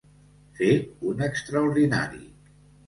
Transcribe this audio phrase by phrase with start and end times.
[0.61, 0.69] Fer
[1.11, 2.29] un extraordinari.